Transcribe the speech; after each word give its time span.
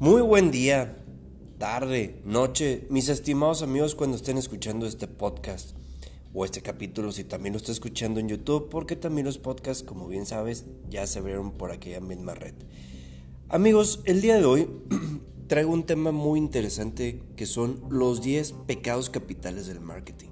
Muy 0.00 0.22
buen 0.22 0.52
día, 0.52 0.96
tarde, 1.58 2.22
noche, 2.24 2.86
mis 2.88 3.08
estimados 3.08 3.62
amigos 3.62 3.96
cuando 3.96 4.16
estén 4.16 4.38
escuchando 4.38 4.86
este 4.86 5.08
podcast 5.08 5.72
o 6.32 6.44
este 6.44 6.62
capítulo 6.62 7.10
si 7.10 7.24
también 7.24 7.54
lo 7.54 7.56
está 7.56 7.72
escuchando 7.72 8.20
en 8.20 8.28
YouTube 8.28 8.68
porque 8.70 8.94
también 8.94 9.26
los 9.26 9.38
podcasts 9.38 9.82
como 9.82 10.06
bien 10.06 10.24
sabes 10.24 10.66
ya 10.88 11.04
se 11.08 11.18
abrieron 11.18 11.50
por 11.50 11.72
aquella 11.72 11.98
misma 11.98 12.34
red. 12.34 12.54
Amigos, 13.48 14.00
el 14.04 14.20
día 14.20 14.36
de 14.36 14.44
hoy 14.44 14.68
traigo 15.48 15.72
un 15.72 15.84
tema 15.84 16.12
muy 16.12 16.38
interesante 16.38 17.20
que 17.34 17.46
son 17.46 17.82
los 17.90 18.22
10 18.22 18.52
pecados 18.68 19.10
capitales 19.10 19.66
del 19.66 19.80
marketing. 19.80 20.30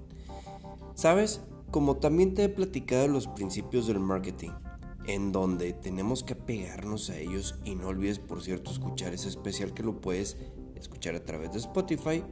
¿Sabes? 0.95 1.41
Como 1.73 1.97
también 1.97 2.35
te 2.35 2.45
he 2.45 2.49
platicado 2.49 3.09
los 3.09 3.27
principios 3.27 3.89
del 3.89 3.99
marketing, 3.99 4.51
en 5.07 5.33
donde 5.33 5.73
tenemos 5.73 6.23
que 6.23 6.35
apegarnos 6.35 7.11
a 7.11 7.19
ellos 7.19 7.57
y 7.65 7.75
no 7.75 7.89
olvides 7.89 8.19
por 8.19 8.43
cierto 8.43 8.71
escuchar 8.71 9.15
ese 9.15 9.29
especial 9.29 9.75
que 9.75 9.83
lo 9.83 10.01
puedes 10.01 10.37
escuchar 10.75 11.15
a 11.15 11.25
través 11.25 11.53
de 11.53 11.59
Spotify. 11.59 12.23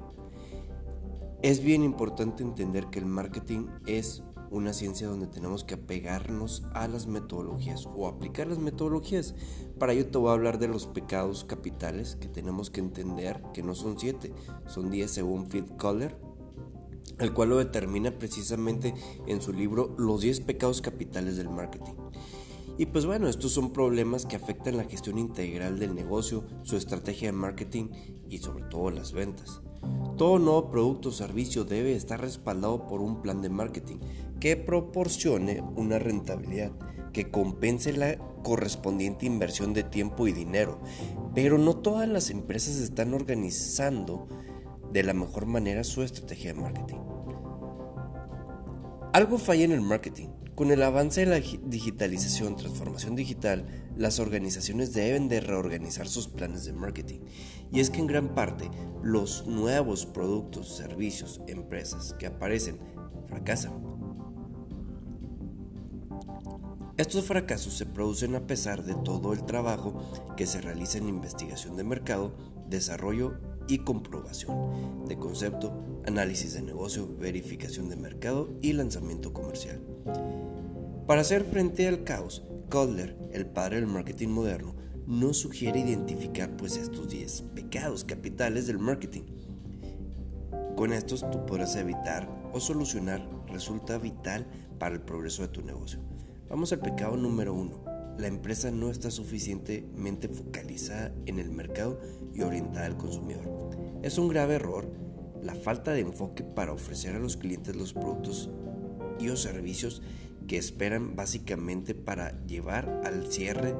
Es 1.42 1.62
bien 1.62 1.84
importante 1.84 2.42
entender 2.42 2.86
que 2.86 2.98
el 2.98 3.06
marketing 3.06 3.66
es 3.86 4.22
una 4.50 4.72
ciencia 4.72 5.08
donde 5.08 5.26
tenemos 5.26 5.64
que 5.64 5.74
apegarnos 5.74 6.62
a 6.74 6.86
las 6.88 7.06
metodologías 7.06 7.88
o 7.94 8.06
aplicar 8.06 8.46
las 8.46 8.58
metodologías. 8.58 9.34
Para 9.78 9.92
ello 9.92 10.06
te 10.06 10.18
voy 10.18 10.30
a 10.30 10.34
hablar 10.34 10.58
de 10.58 10.68
los 10.68 10.86
pecados 10.86 11.44
capitales 11.44 12.16
que 12.16 12.28
tenemos 12.28 12.70
que 12.70 12.80
entender 12.80 13.42
que 13.52 13.62
no 13.62 13.74
son 13.74 13.98
siete, 13.98 14.32
son 14.66 14.90
diez 14.90 15.10
según 15.10 15.46
Phil 15.46 15.66
Collar, 15.76 16.16
el 17.18 17.32
cual 17.32 17.50
lo 17.50 17.58
determina 17.58 18.12
precisamente 18.12 18.94
en 19.26 19.40
su 19.40 19.52
libro 19.52 19.94
Los 19.98 20.22
10 20.22 20.40
pecados 20.40 20.80
capitales 20.80 21.36
del 21.36 21.48
marketing. 21.48 21.94
Y 22.76 22.86
pues 22.86 23.06
bueno, 23.06 23.28
estos 23.28 23.52
son 23.52 23.72
problemas 23.72 24.26
que 24.26 24.34
afectan 24.34 24.76
la 24.76 24.84
gestión 24.84 25.18
integral 25.18 25.78
del 25.78 25.94
negocio, 25.94 26.44
su 26.62 26.76
estrategia 26.76 27.28
de 27.28 27.32
marketing 27.32 27.88
y 28.28 28.38
sobre 28.38 28.64
todo 28.64 28.90
las 28.90 29.12
ventas. 29.12 29.60
Todo 30.16 30.38
nuevo 30.40 30.70
producto 30.70 31.10
o 31.10 31.12
servicio 31.12 31.64
debe 31.64 31.94
estar 31.94 32.20
respaldado 32.20 32.86
por 32.86 33.00
un 33.00 33.22
plan 33.22 33.42
de 33.42 33.48
marketing 33.48 33.98
que 34.40 34.56
proporcione 34.56 35.62
una 35.76 36.00
rentabilidad, 36.00 36.72
que 37.12 37.30
compense 37.30 37.92
la 37.92 38.16
correspondiente 38.42 39.24
inversión 39.24 39.72
de 39.72 39.84
tiempo 39.84 40.26
y 40.26 40.32
dinero. 40.32 40.80
Pero 41.32 41.58
no 41.58 41.76
todas 41.76 42.08
las 42.08 42.30
empresas 42.30 42.76
están 42.78 43.14
organizando 43.14 44.26
de 44.92 45.02
la 45.04 45.14
mejor 45.14 45.46
manera 45.46 45.84
su 45.84 46.02
estrategia 46.02 46.52
de 46.52 46.60
marketing. 46.60 46.98
Algo 49.12 49.38
falla 49.38 49.64
en 49.64 49.72
el 49.72 49.80
marketing 49.80 50.28
con 50.54 50.70
el 50.70 50.82
avance 50.82 51.20
de 51.20 51.26
la 51.26 51.40
digitalización, 51.64 52.56
transformación 52.56 53.16
digital, 53.16 53.66
las 53.96 54.20
organizaciones 54.20 54.92
deben 54.92 55.28
de 55.28 55.40
reorganizar 55.40 56.06
sus 56.06 56.28
planes 56.28 56.64
de 56.64 56.72
marketing. 56.72 57.20
Y 57.72 57.80
es 57.80 57.90
que 57.90 57.98
en 57.98 58.06
gran 58.06 58.34
parte 58.34 58.70
los 59.02 59.46
nuevos 59.46 60.06
productos, 60.06 60.76
servicios, 60.76 61.40
empresas 61.48 62.14
que 62.18 62.26
aparecen 62.26 62.78
fracasan. 63.26 63.72
Estos 66.96 67.24
fracasos 67.24 67.74
se 67.74 67.86
producen 67.86 68.36
a 68.36 68.46
pesar 68.46 68.84
de 68.84 68.94
todo 68.94 69.32
el 69.32 69.44
trabajo 69.44 70.00
que 70.36 70.46
se 70.46 70.60
realiza 70.60 70.98
en 70.98 71.08
investigación 71.08 71.76
de 71.76 71.82
mercado, 71.82 72.36
desarrollo 72.68 73.34
y 73.66 73.78
comprobación 73.78 75.08
de 75.08 75.16
concepto, 75.18 75.72
análisis 76.06 76.54
de 76.54 76.62
negocio, 76.62 77.08
verificación 77.18 77.88
de 77.88 77.96
mercado 77.96 78.50
y 78.62 78.74
lanzamiento 78.74 79.32
comercial. 79.32 79.80
Para 81.06 81.20
hacer 81.20 81.44
frente 81.44 81.86
al 81.86 82.04
caos, 82.04 82.44
Kotler, 82.70 83.16
el 83.32 83.46
padre 83.46 83.76
del 83.76 83.86
marketing 83.86 84.28
moderno, 84.28 84.74
nos 85.06 85.36
sugiere 85.36 85.80
identificar 85.80 86.56
pues 86.56 86.76
estos 86.76 87.08
10 87.08 87.42
pecados 87.54 88.04
capitales 88.04 88.66
del 88.66 88.78
marketing. 88.78 89.24
Con 90.76 90.92
estos 90.92 91.30
tú 91.30 91.44
podrás 91.44 91.76
evitar 91.76 92.28
o 92.52 92.60
solucionar 92.60 93.28
resulta 93.48 93.98
vital 93.98 94.46
para 94.78 94.94
el 94.94 95.02
progreso 95.02 95.42
de 95.42 95.48
tu 95.48 95.62
negocio. 95.62 96.00
Vamos 96.48 96.72
al 96.72 96.80
pecado 96.80 97.16
número 97.16 97.52
uno 97.52 97.84
la 98.18 98.28
empresa 98.28 98.70
no 98.70 98.90
está 98.90 99.10
suficientemente 99.10 100.28
focalizada 100.28 101.12
en 101.26 101.40
el 101.40 101.50
mercado 101.50 102.00
y 102.32 102.42
orientada 102.42 102.86
al 102.86 102.96
consumidor. 102.96 103.70
Es 104.02 104.18
un 104.18 104.28
grave 104.28 104.54
error 104.54 104.88
la 105.42 105.54
falta 105.54 105.92
de 105.92 106.00
enfoque 106.00 106.44
para 106.44 106.72
ofrecer 106.72 107.16
a 107.16 107.18
los 107.18 107.36
clientes 107.36 107.74
los 107.74 107.92
productos 107.92 108.50
y 109.18 109.26
los 109.26 109.42
servicios 109.42 110.00
que 110.46 110.58
esperan 110.58 111.16
básicamente 111.16 111.94
para 111.94 112.44
llevar 112.46 113.02
al 113.04 113.30
cierre 113.30 113.74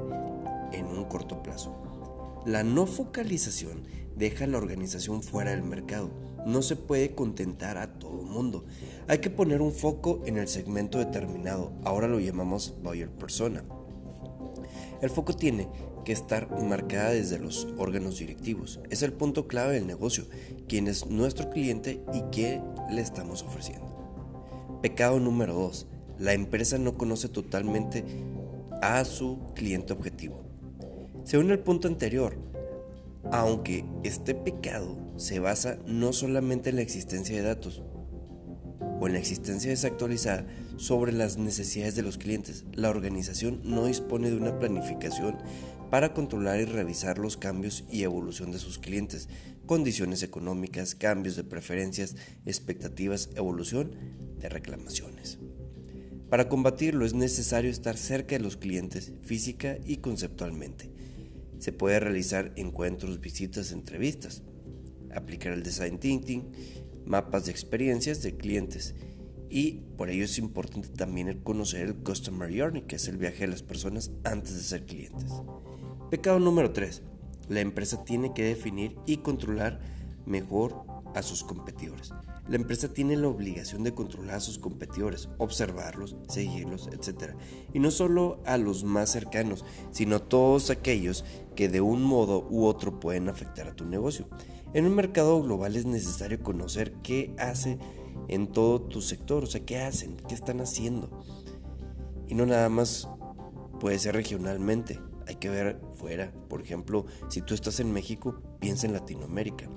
en 0.73 0.87
un 0.87 1.05
corto 1.05 1.43
plazo. 1.43 1.75
La 2.47 2.63
no 2.63 2.87
focalización 2.87 3.85
deja 4.17 4.45
a 4.45 4.49
la 4.49 4.59
organización 4.59 5.23
fuera 5.23 5.51
del 5.51 5.63
mercado. 5.63 6.11
No 6.47 6.61
se 6.63 6.77
puede 6.77 7.15
contentar 7.15 7.79
a 7.79 7.99
todo 7.99 8.23
mundo. 8.23 8.67
Hay 9.09 9.19
que 9.19 9.31
poner 9.31 9.63
un 9.63 9.73
foco 9.73 10.23
en 10.27 10.37
el 10.37 10.49
segmento 10.49 10.99
determinado. 10.99 11.73
Ahora 11.85 12.07
lo 12.07 12.21
llamamos 12.21 12.75
buyer 12.83 13.09
persona. 13.09 13.65
El 15.01 15.11
foco 15.11 15.35
tiene 15.35 15.69
que 16.05 16.13
estar 16.13 16.51
marcada 16.63 17.11
desde 17.11 17.39
los 17.39 17.67
órganos 17.79 18.19
directivos. 18.19 18.81
Es 18.91 19.03
el 19.03 19.13
punto 19.13 19.49
clave 19.49 19.75
del 19.75 19.87
negocio, 19.87 20.25
quién 20.69 20.87
es 20.87 21.07
nuestro 21.07 21.51
cliente 21.51 22.03
y 22.13 22.23
qué 22.31 22.61
le 22.91 23.01
estamos 23.01 23.43
ofreciendo. 23.43 24.79
Pecado 24.83 25.19
número 25.19 25.55
2. 25.55 25.87
La 26.19 26.33
empresa 26.33 26.79
no 26.79 26.95
conoce 26.95 27.29
totalmente 27.29 28.05
a 28.83 29.05
su 29.05 29.39
cliente 29.55 29.93
objetivo. 29.93 30.45
Según 31.25 31.51
el 31.51 31.59
punto 31.59 31.89
anterior, 31.89 32.37
aunque 33.33 33.85
este 34.03 34.35
pecado 34.35 34.99
se 35.17 35.39
basa 35.39 35.79
no 35.87 36.13
solamente 36.13 36.71
en 36.71 36.77
la 36.77 36.83
existencia 36.83 37.37
de 37.37 37.43
datos, 37.43 37.83
o 39.01 39.07
en 39.07 39.15
la 39.15 39.19
existencia 39.19 39.71
desactualizada 39.71 40.47
sobre 40.77 41.13
las 41.13 41.37
necesidades 41.37 41.95
de 41.95 42.03
los 42.03 42.19
clientes. 42.19 42.65
La 42.73 42.91
organización 42.91 43.61
no 43.65 43.87
dispone 43.87 44.31
de 44.31 44.37
una 44.37 44.59
planificación 44.59 45.39
para 45.91 46.15
controlar 46.15 46.61
y 46.61 46.65
revisar 46.65 47.19
los 47.19 47.37
cambios 47.37 47.85
y 47.91 48.03
evolución 48.03 48.51
de 48.51 48.59
sus 48.59 48.79
clientes, 48.79 49.29
condiciones 49.67 50.23
económicas, 50.23 50.95
cambios 50.95 51.37
de 51.37 51.45
preferencias, 51.45 52.17
expectativas, 52.47 53.31
evolución 53.37 53.95
de 54.39 54.49
reclamaciones. 54.49 55.39
Para 56.34 56.49
combatirlo 56.49 57.06
es 57.06 57.15
necesario 57.15 57.71
estar 57.71 57.97
cerca 57.97 58.37
de 58.37 58.43
los 58.43 58.56
clientes 58.56 59.12
física 59.22 59.78
y 59.87 59.99
conceptualmente. 59.99 60.91
Se 61.61 61.71
puede 61.71 62.00
realizar 62.00 62.53
encuentros, 62.56 63.21
visitas, 63.21 63.71
entrevistas, 63.71 64.43
aplicar 65.15 65.53
el 65.53 65.62
design 65.62 66.00
thinking, 66.00 66.50
mapas 67.06 67.44
de 67.44 67.53
experiencias 67.53 68.21
de 68.23 68.37
clientes 68.37 68.97
y 69.49 69.83
por 69.97 70.11
ello 70.11 70.25
es 70.25 70.37
importante 70.39 70.89
también 70.89 71.39
conocer 71.44 71.83
el 71.83 71.94
Customer 71.94 72.50
Journey, 72.53 72.83
que 72.83 72.97
es 72.97 73.06
el 73.06 73.17
viaje 73.17 73.43
de 73.43 73.53
las 73.53 73.62
personas 73.62 74.11
antes 74.25 74.56
de 74.56 74.62
ser 74.65 74.87
clientes. 74.87 75.31
Pecado 76.11 76.41
número 76.41 76.73
3. 76.73 77.00
La 77.49 77.61
empresa 77.61 78.03
tiene 78.03 78.34
que 78.34 78.43
definir 78.43 78.97
y 79.06 79.19
controlar 79.19 79.78
mejor 80.27 80.84
a 81.15 81.23
sus 81.23 81.44
competidores. 81.44 82.12
La 82.47 82.56
empresa 82.56 82.93
tiene 82.93 83.16
la 83.16 83.28
obligación 83.28 83.84
de 83.84 83.94
controlar 83.94 84.37
a 84.37 84.41
sus 84.41 84.59
competidores, 84.59 85.31
observarlos, 85.38 86.16
seguirlos, 86.28 86.88
etc. 86.88 87.32
Y 87.72 87.78
no 87.78 87.91
solo 87.91 88.43
a 88.44 88.59
los 88.59 88.84
más 88.84 89.10
cercanos, 89.10 89.65
sino 89.93 90.16
a 90.16 90.28
todos 90.28 90.69
aquellos 90.69 91.25
que 91.56 91.71
de 91.71 91.81
un 91.81 92.03
modo 92.03 92.47
u 92.50 92.66
otro 92.66 93.00
pueden 93.00 93.31
afectar 93.31 93.66
a 93.66 93.75
tu 93.75 93.87
negocio. 93.87 94.28
En 94.75 94.87
un 94.87 94.94
mercado 94.94 95.43
global 95.43 95.75
es 95.77 95.87
necesario 95.87 96.43
conocer 96.43 96.93
qué 97.03 97.34
hace 97.38 97.78
en 98.28 98.49
todo 98.49 98.82
tu 98.82 99.00
sector, 99.00 99.44
o 99.44 99.47
sea, 99.47 99.65
qué 99.65 99.78
hacen, 99.78 100.16
qué 100.28 100.34
están 100.34 100.61
haciendo. 100.61 101.22
Y 102.29 102.35
no 102.35 102.44
nada 102.44 102.69
más 102.69 103.08
puede 103.81 103.99
ser 103.99 104.14
regionalmente, 104.17 105.00
hay 105.26 105.37
que 105.37 105.49
ver 105.49 105.81
fuera. 105.94 106.32
Por 106.49 106.61
ejemplo, 106.61 107.06
si 107.29 107.40
tú 107.40 107.55
estás 107.55 107.81
en 107.81 107.93
México, 107.93 108.43
piensa 108.61 108.87
en 108.87 108.93
Latinoamérica. 108.93 109.69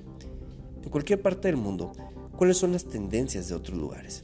En 0.83 0.89
cualquier 0.89 1.21
parte 1.21 1.47
del 1.47 1.57
mundo, 1.57 1.91
¿cuáles 2.37 2.57
son 2.57 2.71
las 2.71 2.85
tendencias 2.85 3.49
de 3.49 3.55
otros 3.55 3.77
lugares? 3.77 4.23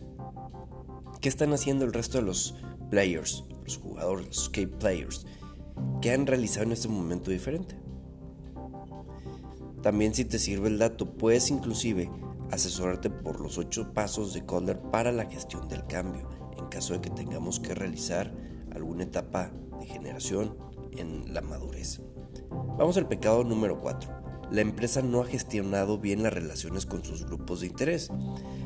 ¿Qué 1.20 1.28
están 1.28 1.52
haciendo 1.52 1.84
el 1.84 1.94
resto 1.94 2.20
de 2.20 2.24
los 2.24 2.56
players, 2.90 3.44
los 3.64 3.78
jugadores, 3.78 4.28
los 4.28 4.50
key 4.50 4.68
players? 4.68 5.26
¿Qué 6.02 6.12
han 6.12 6.28
realizado 6.28 6.66
en 6.66 6.74
este 6.74 6.88
momento 6.88 7.32
diferente? 7.32 7.76
También 9.82 10.14
si 10.14 10.26
te 10.26 10.40
sirve 10.40 10.70
el 10.70 10.78
dato, 10.78 11.18
puedes 11.18 11.50
inclusive 11.50 12.10
asesorarte 12.52 13.10
por 13.10 13.42
los 13.42 13.58
ocho 13.58 13.94
pasos 13.94 14.34
de 14.34 14.46
Kohler 14.46 14.80
para 14.80 15.12
la 15.12 15.26
gestión 15.26 15.68
del 15.68 15.86
cambio, 15.88 16.30
en 16.58 16.68
caso 16.68 16.94
de 16.94 17.02
que 17.02 17.10
tengamos 17.10 17.60
que 17.60 17.74
realizar 17.74 18.34
alguna 18.74 19.04
etapa 19.04 19.52
de 19.80 19.88
generación 19.88 20.56
en 20.92 21.34
la 21.34 21.42
madurez. 21.42 22.02
Vamos 22.78 22.96
al 22.98 23.08
pecado 23.08 23.44
número 23.44 23.82
4. 23.82 24.23
La 24.54 24.62
empresa 24.62 25.02
no 25.02 25.22
ha 25.22 25.26
gestionado 25.26 25.98
bien 25.98 26.22
las 26.22 26.32
relaciones 26.32 26.86
con 26.86 27.04
sus 27.04 27.26
grupos 27.26 27.62
de 27.62 27.68
interés. 27.68 28.12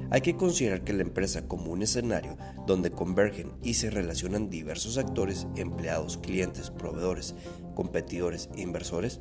Hay 0.09 0.19
que 0.19 0.35
considerar 0.35 0.83
que 0.83 0.91
la 0.91 1.03
empresa 1.03 1.47
como 1.47 1.71
un 1.71 1.81
escenario 1.81 2.35
donde 2.65 2.91
convergen 2.91 3.53
y 3.63 3.75
se 3.75 3.89
relacionan 3.89 4.49
diversos 4.49 4.97
actores, 4.97 5.47
empleados, 5.55 6.17
clientes, 6.17 6.71
proveedores, 6.71 7.35
competidores 7.73 8.49
e 8.57 8.61
inversores, 8.63 9.19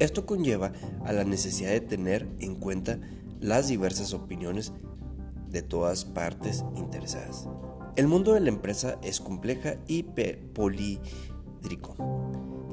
Esto 0.00 0.26
conlleva 0.26 0.72
a 1.04 1.12
la 1.12 1.22
necesidad 1.22 1.70
de 1.70 1.80
tener 1.80 2.26
en 2.40 2.56
cuenta 2.56 2.98
las 3.38 3.68
diversas 3.68 4.12
opiniones 4.12 4.72
de 5.48 5.62
todas 5.62 6.06
partes 6.06 6.64
interesadas. 6.74 7.46
El 7.94 8.08
mundo 8.08 8.34
de 8.34 8.40
la 8.40 8.48
empresa 8.48 8.98
es 9.02 9.20
compleja 9.20 9.76
y 9.86 10.02
polídrico. 10.54 11.94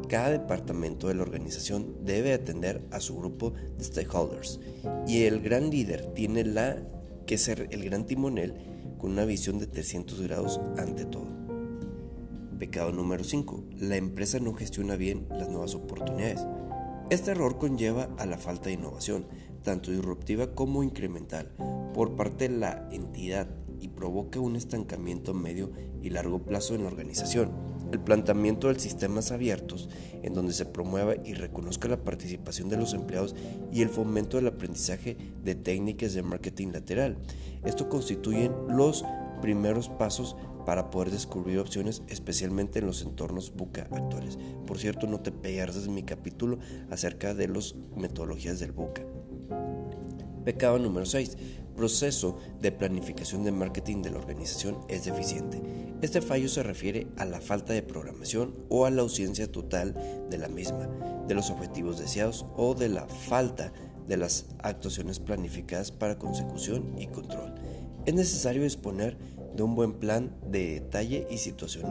Cada 0.08 0.30
departamento 0.30 1.10
de 1.10 1.16
la 1.16 1.24
organización 1.24 2.06
debe 2.06 2.34
atender 2.34 2.88
a 2.92 3.02
su 3.02 3.18
grupo 3.18 3.52
de 3.78 3.84
stakeholders 3.84 4.60
y 5.06 5.24
el 5.24 5.42
gran 5.42 5.70
líder 5.70 6.14
tiene 6.14 6.46
la 6.46 6.78
que 7.26 7.38
ser 7.38 7.68
el 7.72 7.84
gran 7.84 8.06
timonel 8.06 8.54
con 8.98 9.12
una 9.12 9.26
visión 9.26 9.60
de 9.60 9.68
300 9.68 10.22
grados 10.22 10.62
ante 10.78 11.04
todo. 11.04 11.28
Pecado 12.58 12.92
número 12.94 13.24
5. 13.24 13.66
La 13.80 13.98
empresa 13.98 14.40
no 14.40 14.54
gestiona 14.54 14.96
bien 14.96 15.28
las 15.30 15.50
nuevas 15.50 15.76
oportunidades. 15.76 16.46
Este 17.10 17.32
error 17.32 17.58
conlleva 17.58 18.10
a 18.18 18.26
la 18.26 18.38
falta 18.38 18.66
de 18.66 18.74
innovación, 18.74 19.28
tanto 19.62 19.92
disruptiva 19.92 20.56
como 20.56 20.84
incremental, 20.84 21.52
por 21.94 22.16
parte 22.16 22.48
de 22.48 22.58
la 22.58 22.88
entidad 22.92 23.48
y 23.80 23.90
provoca 23.90 24.40
un 24.40 24.56
estancamiento 24.56 25.32
a 25.32 25.36
medio 25.36 25.72
y 26.02 26.10
largo 26.10 26.40
plazo 26.40 26.76
en 26.76 26.84
la 26.84 26.88
organización. 26.88 27.77
El 27.92 28.00
planteamiento 28.00 28.68
de 28.68 28.80
sistemas 28.80 29.32
abiertos, 29.32 29.90
en 30.24 30.34
donde 30.34 30.54
se 30.54 30.66
promueva 30.66 31.16
y 31.24 31.34
reconozca 31.34 31.88
la 31.88 32.04
participación 32.04 32.70
de 32.70 32.78
los 32.78 32.94
empleados 32.94 33.36
y 33.72 33.82
el 33.82 33.90
fomento 33.90 34.38
del 34.38 34.48
aprendizaje 34.48 35.18
de 35.44 35.56
técnicas 35.56 36.14
de 36.14 36.24
marketing 36.24 36.70
lateral. 36.74 37.18
Esto 37.64 37.88
constituyen 37.88 38.54
los 38.68 39.06
primeros 39.42 39.90
pasos 39.90 40.36
para 40.66 40.90
poder 40.90 41.12
descubrir 41.12 41.60
opciones, 41.60 42.02
especialmente 42.10 42.80
en 42.80 42.88
los 42.88 43.02
entornos 43.02 43.54
buca 43.56 43.88
actuales. 43.92 44.38
Por 44.66 44.78
cierto, 44.78 45.08
no 45.08 45.22
te 45.22 45.32
pierdas 45.32 45.88
mi 45.88 46.04
capítulo 46.04 46.60
acerca 46.90 47.34
de 47.34 47.48
las 47.48 47.76
metodologías 47.96 48.60
del 48.60 48.74
buca. 48.74 49.04
Pecado 50.44 50.78
número 50.80 51.06
6 51.06 51.38
proceso 51.78 52.38
de 52.60 52.74
planificación 52.74 53.46
de 53.46 53.54
marketing 53.54 54.02
de 54.02 54.10
la 54.10 54.18
organización 54.18 54.80
es 54.90 55.06
deficiente. 55.06 55.62
Este 56.02 56.22
fallo 56.22 56.50
se 56.50 56.64
refiere 56.64 57.08
a 57.18 57.24
la 57.24 57.40
falta 57.40 57.72
de 57.72 57.84
programación 57.84 58.54
o 58.68 58.86
a 58.86 58.90
la 58.90 59.04
ausencia 59.04 59.50
total 59.50 59.94
de 60.30 60.38
la 60.38 60.50
misma, 60.50 60.90
de 61.28 61.36
los 61.36 61.50
objetivos 61.50 61.98
deseados 61.98 62.46
o 62.58 62.74
de 62.74 62.90
la 62.90 63.08
falta 63.08 63.72
de 64.08 64.18
las 64.18 64.48
actuaciones 64.60 65.20
planificadas 65.20 65.92
para 65.92 66.18
consecución 66.18 66.96
y 66.98 67.08
control. 67.08 67.54
Es 68.06 68.14
necesario 68.14 68.64
disponer 68.64 69.18
de 69.56 69.64
un 69.64 69.76
buen 69.76 69.94
plan 69.94 70.36
de 70.50 70.74
detalle 70.82 71.28
y 71.30 71.38
situación 71.38 71.86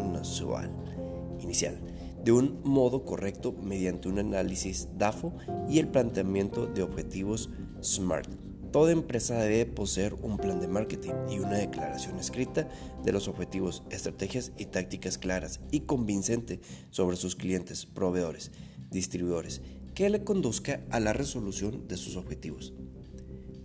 inicial, 1.40 1.78
de 2.24 2.32
un 2.32 2.60
modo 2.64 3.04
correcto 3.04 3.54
mediante 3.62 4.08
un 4.08 4.18
análisis 4.18 4.88
DAFO 4.98 5.32
y 5.68 5.78
el 5.78 5.88
planteamiento 5.88 6.66
de 6.66 6.82
objetivos 6.82 7.50
SMART 7.82 8.45
Toda 8.76 8.92
empresa 8.92 9.38
debe 9.38 9.64
poseer 9.64 10.12
un 10.20 10.36
plan 10.36 10.60
de 10.60 10.68
marketing 10.68 11.14
y 11.30 11.38
una 11.38 11.56
declaración 11.56 12.18
escrita 12.18 12.68
de 13.02 13.10
los 13.10 13.26
objetivos, 13.26 13.82
estrategias 13.88 14.52
y 14.58 14.66
tácticas 14.66 15.16
claras 15.16 15.60
y 15.70 15.86
convincente 15.86 16.60
sobre 16.90 17.16
sus 17.16 17.36
clientes, 17.36 17.86
proveedores, 17.86 18.50
distribuidores, 18.90 19.62
que 19.94 20.10
le 20.10 20.24
conduzca 20.24 20.84
a 20.90 21.00
la 21.00 21.14
resolución 21.14 21.88
de 21.88 21.96
sus 21.96 22.16
objetivos. 22.16 22.74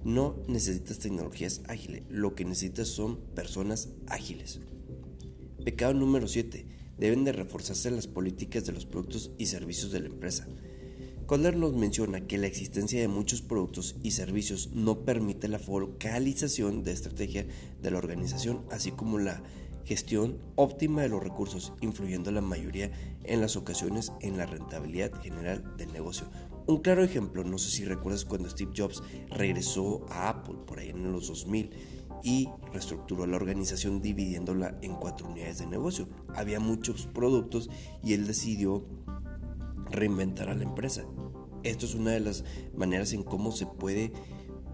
No 0.06 0.38
necesitas 0.48 1.00
tecnologías 1.00 1.60
ágiles, 1.68 2.04
lo 2.08 2.34
que 2.34 2.46
necesitas 2.46 2.88
son 2.88 3.18
personas 3.36 3.90
ágiles. 4.08 4.62
Pecado 5.66 5.94
número 5.94 6.30
7. 6.30 6.66
Deben 6.98 7.26
de 7.26 7.34
reforzarse 7.34 7.92
las 7.92 8.08
políticas 8.08 8.66
de 8.66 8.72
los 8.72 8.86
productos 8.86 9.32
y 9.38 9.48
servicios 9.48 9.92
de 9.92 10.00
la 10.00 10.08
empresa. 10.08 10.48
Kohler 11.32 11.56
nos 11.56 11.72
menciona 11.72 12.28
que 12.28 12.38
la 12.38 12.48
existencia 12.48 13.00
de 13.00 13.08
muchos 13.08 13.42
productos 13.42 13.96
y 14.04 14.12
servicios 14.12 14.72
no 14.74 15.06
permite 15.06 15.48
la 15.48 15.60
focalización 15.60 16.84
de 16.84 16.92
estrategia 16.92 17.48
de 17.82 17.90
la 17.90 18.00
organización, 18.00 18.66
así 18.70 18.92
como 18.92 19.18
la 19.18 19.42
gestión 19.86 20.40
óptima 20.58 21.04
de 21.04 21.08
los 21.08 21.24
recursos, 21.24 21.72
influyendo 21.80 22.32
la 22.32 22.42
mayoría 22.42 22.92
en 23.24 23.40
las 23.40 23.56
ocasiones 23.56 24.12
en 24.20 24.36
la 24.36 24.46
rentabilidad 24.46 25.14
general 25.22 25.78
del 25.78 25.94
negocio. 25.94 26.28
Un 26.68 26.80
claro 26.80 27.02
ejemplo, 27.02 27.46
no 27.46 27.58
sé 27.58 27.72
si 27.72 27.86
recuerdas 27.86 28.26
cuando 28.26 28.50
Steve 28.50 28.74
Jobs 28.76 29.02
regresó 29.30 30.06
a 30.10 30.28
Apple 30.28 30.58
por 30.68 30.80
ahí 30.80 30.90
en 30.90 31.14
los 31.14 31.30
2000 31.30 31.70
y 32.26 32.50
reestructuró 32.74 33.26
la 33.26 33.38
organización 33.38 34.02
dividiéndola 34.02 34.78
en 34.82 34.96
cuatro 34.96 35.30
unidades 35.30 35.60
de 35.60 35.68
negocio. 35.68 36.10
Había 36.36 36.60
muchos 36.60 37.08
productos 37.08 37.70
y 38.04 38.16
él 38.16 38.28
decidió 38.28 38.86
reinventar 39.92 40.50
a 40.50 40.56
la 40.56 40.64
empresa. 40.64 41.06
Esto 41.64 41.86
es 41.86 41.96
una 41.96 42.12
de 42.12 42.20
las 42.20 42.44
maneras 42.76 43.14
en 43.14 43.24
cómo 43.24 43.52
se 43.52 43.66
puede 43.66 44.14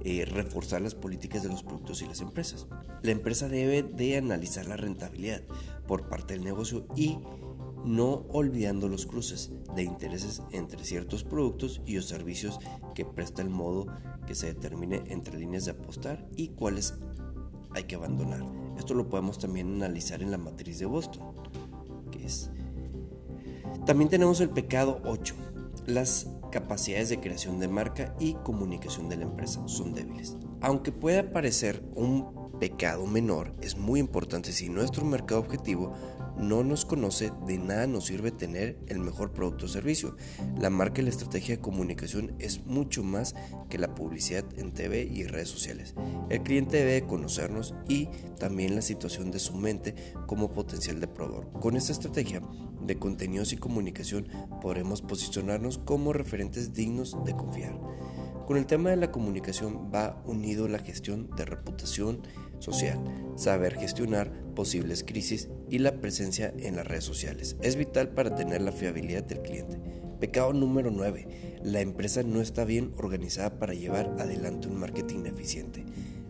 eh, 0.02 0.26
reforzar 0.26 0.82
las 0.82 0.96
políticas 0.96 1.44
de 1.44 1.50
los 1.50 1.64
productos 1.64 2.02
y 2.02 2.06
las 2.08 2.22
empresas. 2.22 2.68
La 3.02 3.12
empresa 3.12 3.50
debe 3.50 3.84
de 3.84 4.18
analizar 4.18 4.68
la 4.68 4.78
rentabilidad 4.78 5.42
por 5.88 6.08
parte 6.08 6.34
del 6.34 6.44
negocio 6.44 6.86
y 6.96 7.18
no 7.86 8.26
olvidando 8.30 8.88
los 8.90 9.06
cruces 9.06 9.52
de 9.76 9.84
intereses 9.84 10.42
entre 10.52 10.84
ciertos 10.84 11.24
productos 11.24 11.82
y 11.86 11.96
los 11.96 12.06
servicios 12.06 12.60
que 12.96 13.06
presta 13.06 13.42
el 13.42 13.50
modo 13.50 13.88
que 14.26 14.36
se 14.36 14.48
determine 14.48 15.04
entre 15.08 15.38
líneas 15.38 15.66
de 15.66 15.72
apostar 15.72 16.28
y 16.36 16.50
cuáles 16.50 16.96
hay 17.72 17.84
que 17.84 17.96
abandonar. 17.96 18.44
Esto 18.78 18.94
lo 18.94 19.10
podemos 19.10 19.40
también 19.40 19.76
analizar 19.76 20.22
en 20.22 20.32
la 20.32 20.38
matriz 20.38 20.80
de 20.80 20.86
Boston, 20.86 21.34
también 23.86 24.10
tenemos 24.10 24.42
el 24.42 24.50
pecado 24.50 25.02
8. 25.06 25.34
Las 25.86 26.28
capacidades 26.58 27.10
de 27.10 27.20
creación 27.20 27.60
de 27.60 27.68
marca 27.68 28.16
y 28.20 28.34
comunicación 28.34 29.10
de 29.10 29.18
la 29.18 29.26
empresa 29.26 29.62
son 29.68 29.94
débiles. 29.94 30.36
Aunque 30.60 30.92
pueda 30.92 31.32
parecer 31.32 31.84
un 31.94 32.50
pecado 32.60 33.06
menor, 33.06 33.54
es 33.62 33.78
muy 33.78 34.00
importante 34.00 34.52
si 34.52 34.68
nuestro 34.68 35.06
mercado 35.06 35.40
objetivo 35.40 35.94
no 36.38 36.64
nos 36.64 36.86
conoce, 36.86 37.32
de 37.46 37.58
nada 37.58 37.88
nos 37.88 38.06
sirve 38.06 38.32
tener 38.32 38.78
el 38.88 39.00
mejor 39.00 39.34
producto 39.34 39.66
o 39.66 39.70
servicio. 39.70 40.16
La 40.60 40.70
marca 40.70 41.02
y 41.02 41.04
la 41.04 41.10
estrategia 41.10 41.56
de 41.56 41.62
comunicación 41.62 42.36
es 42.40 42.66
mucho 42.66 43.04
más 43.04 43.36
que 43.70 43.78
la 43.78 43.96
publicidad 43.96 44.46
en 44.58 44.72
TV 44.72 45.04
y 45.04 45.24
redes 45.24 45.50
sociales. 45.50 45.96
El 46.30 46.44
cliente 46.44 46.78
debe 46.78 47.08
conocernos 47.08 47.74
y 47.88 48.08
también 48.40 48.76
la 48.76 48.82
situación 48.82 49.32
de 49.32 49.40
su 49.40 49.56
mente 49.56 49.96
como 50.26 50.52
potencial 50.52 51.00
de 51.00 51.08
proveedor. 51.08 51.52
Con 51.60 51.76
esta 51.76 51.92
estrategia 51.92 52.42
de 52.82 52.98
contenidos 52.98 53.54
y 53.54 53.58
comunicación 53.58 54.28
podremos 54.62 55.02
posicionarnos 55.02 55.78
como 55.80 56.14
referentes 56.14 56.74
dignos 56.74 57.18
de 57.26 57.36
confiar. 57.36 57.78
Con 58.48 58.56
el 58.56 58.66
tema 58.66 58.92
de 58.92 58.96
la 58.96 59.12
comunicación 59.12 59.92
va 59.94 60.24
unido 60.24 60.70
la 60.70 60.80
gestión 60.80 61.30
de 61.36 61.44
reputación 61.44 62.22
social, 62.60 62.98
saber 63.36 63.76
gestionar 63.76 64.32
posibles 64.56 65.04
crisis 65.04 65.50
y 65.70 65.80
la 65.80 66.00
presencia 66.00 66.54
en 66.58 66.78
las 66.78 66.88
redes 66.88 67.04
sociales. 67.04 67.58
Es 67.62 67.76
vital 67.76 68.08
para 68.14 68.36
tener 68.36 68.62
la 68.62 68.72
fiabilidad 68.72 69.24
del 69.24 69.42
cliente. 69.42 69.82
Pecado 70.22 70.54
número 70.54 70.92
9. 70.92 71.60
La 71.64 71.82
empresa 71.82 72.24
no 72.24 72.40
está 72.40 72.64
bien 72.64 72.94
organizada 72.96 73.60
para 73.60 73.74
llevar 73.74 74.16
adelante 74.18 74.70
un 74.70 74.80
marketing 74.80 75.26
eficiente. 75.26 75.84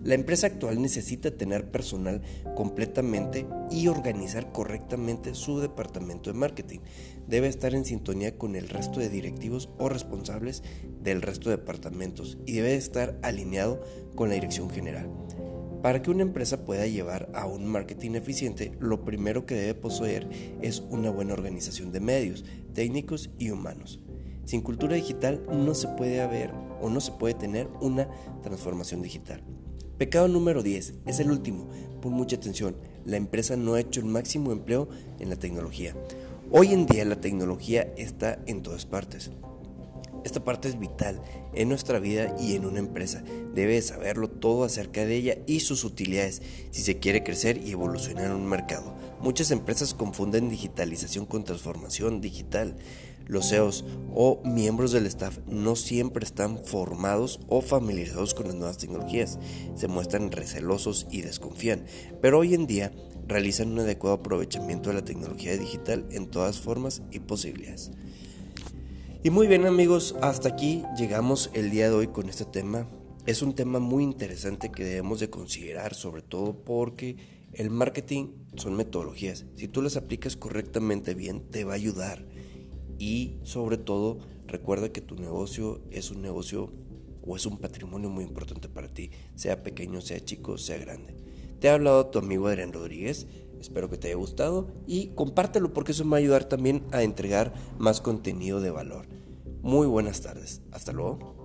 La 0.07 0.15
empresa 0.15 0.47
actual 0.47 0.81
necesita 0.81 1.31
tener 1.31 1.69
personal 1.69 2.21
completamente 2.55 3.45
y 3.69 3.89
organizar 3.89 4.53
correctamente 4.53 5.35
su 5.35 5.59
departamento 5.59 6.31
de 6.31 6.39
marketing. 6.39 6.79
Debe 7.27 7.49
estar 7.49 7.75
en 7.75 7.83
sintonía 7.83 8.37
con 8.37 8.55
el 8.55 8.69
resto 8.69 9.01
de 9.01 9.09
directivos 9.09 9.69
o 9.77 9.89
responsables 9.89 10.63
del 11.03 11.21
resto 11.21 11.49
de 11.49 11.57
departamentos 11.57 12.37
y 12.45 12.53
debe 12.53 12.75
estar 12.75 13.19
alineado 13.21 13.81
con 14.15 14.29
la 14.29 14.35
dirección 14.35 14.69
general. 14.69 15.11
Para 15.81 16.01
que 16.01 16.09
una 16.09 16.23
empresa 16.23 16.63
pueda 16.63 16.87
llevar 16.87 17.29
a 17.33 17.45
un 17.45 17.67
marketing 17.67 18.11
eficiente, 18.11 18.71
lo 18.79 19.03
primero 19.03 19.45
que 19.45 19.55
debe 19.55 19.75
poseer 19.75 20.29
es 20.61 20.79
una 20.89 21.09
buena 21.09 21.33
organización 21.33 21.91
de 21.91 21.99
medios, 21.99 22.45
técnicos 22.73 23.29
y 23.37 23.51
humanos. 23.51 23.99
Sin 24.45 24.61
cultura 24.61 24.95
digital 24.95 25.43
no 25.51 25.75
se 25.75 25.89
puede 25.89 26.21
haber 26.21 26.53
o 26.79 26.89
no 26.89 27.01
se 27.01 27.11
puede 27.11 27.33
tener 27.33 27.67
una 27.81 28.07
transformación 28.41 29.01
digital. 29.01 29.43
Pecado 29.97 30.27
número 30.27 30.61
10 30.61 30.93
es 31.07 31.19
el 31.19 31.31
último. 31.31 31.67
Pon 32.01 32.13
mucha 32.13 32.35
atención, 32.35 32.75
la 33.03 33.17
empresa 33.17 33.57
no 33.57 33.73
ha 33.73 33.79
hecho 33.79 33.99
el 33.99 34.05
máximo 34.05 34.51
empleo 34.51 34.87
en 35.19 35.29
la 35.29 35.37
tecnología. 35.37 35.95
Hoy 36.51 36.71
en 36.71 36.85
día 36.85 37.03
la 37.03 37.19
tecnología 37.19 37.91
está 37.97 38.37
en 38.45 38.61
todas 38.61 38.85
partes. 38.85 39.31
Esta 40.23 40.43
parte 40.43 40.67
es 40.67 40.77
vital 40.77 41.19
en 41.55 41.69
nuestra 41.69 41.97
vida 41.97 42.35
y 42.39 42.55
en 42.55 42.65
una 42.65 42.77
empresa. 42.77 43.23
Debe 43.55 43.81
saberlo 43.81 44.29
todo 44.29 44.65
acerca 44.65 45.03
de 45.03 45.15
ella 45.15 45.37
y 45.47 45.61
sus 45.61 45.83
utilidades 45.83 46.43
si 46.69 46.83
se 46.83 46.99
quiere 46.99 47.23
crecer 47.23 47.57
y 47.65 47.71
evolucionar 47.71 48.25
en 48.25 48.33
un 48.33 48.45
mercado. 48.45 48.93
Muchas 49.19 49.49
empresas 49.49 49.95
confunden 49.95 50.49
digitalización 50.49 51.25
con 51.25 51.43
transformación 51.43 52.21
digital. 52.21 52.75
Los 53.27 53.49
CEOs 53.49 53.85
o 54.13 54.41
miembros 54.43 54.91
del 54.91 55.05
staff 55.05 55.39
no 55.47 55.75
siempre 55.75 56.25
están 56.25 56.63
formados 56.63 57.39
o 57.47 57.61
familiarizados 57.61 58.33
con 58.33 58.47
las 58.47 58.55
nuevas 58.55 58.77
tecnologías. 58.77 59.37
Se 59.75 59.87
muestran 59.87 60.31
recelosos 60.31 61.07
y 61.11 61.21
desconfían, 61.21 61.85
pero 62.21 62.39
hoy 62.39 62.53
en 62.53 62.67
día 62.67 62.93
realizan 63.27 63.71
un 63.71 63.79
adecuado 63.79 64.15
aprovechamiento 64.15 64.89
de 64.89 64.95
la 64.95 65.05
tecnología 65.05 65.57
digital 65.57 66.07
en 66.11 66.27
todas 66.27 66.59
formas 66.59 67.01
y 67.11 67.19
posibilidades. 67.19 67.91
Y 69.23 69.29
muy 69.29 69.47
bien 69.47 69.65
amigos, 69.65 70.15
hasta 70.21 70.49
aquí 70.49 70.83
llegamos 70.97 71.49
el 71.53 71.69
día 71.69 71.89
de 71.89 71.95
hoy 71.95 72.07
con 72.07 72.29
este 72.29 72.45
tema. 72.45 72.87
Es 73.25 73.41
un 73.41 73.55
tema 73.55 73.79
muy 73.79 74.03
interesante 74.03 74.71
que 74.71 74.85
debemos 74.85 75.19
de 75.19 75.29
considerar, 75.29 75.95
sobre 75.95 76.21
todo 76.21 76.55
porque 76.63 77.17
el 77.51 77.69
marketing 77.69 78.27
son 78.55 78.75
metodologías. 78.75 79.45
Si 79.55 79.67
tú 79.67 79.81
las 79.81 79.97
aplicas 79.97 80.37
correctamente 80.37 81.13
bien, 81.13 81.41
te 81.49 81.65
va 81.65 81.73
a 81.73 81.75
ayudar. 81.75 82.25
Y 82.99 83.37
sobre 83.43 83.77
todo, 83.77 84.19
recuerda 84.47 84.91
que 84.91 85.01
tu 85.01 85.15
negocio 85.15 85.81
es 85.91 86.11
un 86.11 86.21
negocio 86.21 86.71
o 87.25 87.35
es 87.35 87.45
un 87.45 87.57
patrimonio 87.57 88.09
muy 88.09 88.23
importante 88.23 88.69
para 88.69 88.93
ti, 88.93 89.11
sea 89.35 89.63
pequeño, 89.63 90.01
sea 90.01 90.23
chico, 90.23 90.57
sea 90.57 90.77
grande. 90.77 91.15
Te 91.59 91.69
ha 91.69 91.73
hablado 91.73 92.07
tu 92.07 92.19
amigo 92.19 92.47
Adrián 92.47 92.73
Rodríguez. 92.73 93.27
Espero 93.59 93.89
que 93.89 93.97
te 93.97 94.07
haya 94.07 94.17
gustado 94.17 94.67
y 94.85 95.07
compártelo 95.15 95.73
porque 95.73 95.91
eso 95.91 96.05
me 96.05 96.11
va 96.11 96.17
a 96.17 96.19
ayudar 96.19 96.45
también 96.45 96.83
a 96.91 97.01
entregar 97.01 97.53
más 97.79 98.01
contenido 98.01 98.61
de 98.61 98.69
valor. 98.69 99.07
Muy 99.63 99.87
buenas 99.87 100.21
tardes. 100.21 100.61
Hasta 100.71 100.91
luego. 100.91 101.36